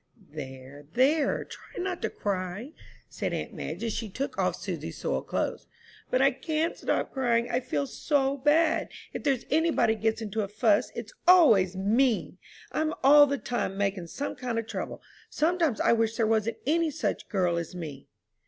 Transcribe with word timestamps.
"There, 0.31 0.87
there! 0.93 1.43
try 1.43 1.77
not 1.77 2.01
to 2.01 2.09
cry," 2.09 2.73
said 3.07 3.33
aunt 3.33 3.53
Madge, 3.53 3.83
as 3.83 3.93
she 3.93 4.09
took 4.09 4.35
off 4.35 4.55
Susy's 4.55 4.97
soiled 4.97 5.27
clothes. 5.27 5.67
"But 6.09 6.23
I 6.23 6.31
can't 6.31 6.75
stop 6.75 7.11
crying, 7.13 7.51
I 7.51 7.59
feel 7.59 7.85
so 7.85 8.35
bad. 8.37 8.89
If 9.13 9.23
there's 9.23 9.45
any 9.51 9.69
body 9.69 9.93
gets 9.93 10.19
into 10.19 10.41
a 10.41 10.47
fuss 10.47 10.91
it's 10.95 11.13
always 11.27 11.75
me! 11.75 12.39
I'm 12.71 12.95
all 13.03 13.27
the 13.27 13.37
time 13.37 13.77
making 13.77 14.07
some 14.07 14.35
kind 14.35 14.57
of 14.57 14.65
trouble. 14.65 15.03
Sometimes 15.29 15.79
I 15.79 15.93
wish 15.93 16.17
there 16.17 16.25
wasn't 16.25 16.57
any 16.65 16.89
such 16.89 17.29
girl 17.29 17.57
as 17.57 17.75
me!" 17.75 18.07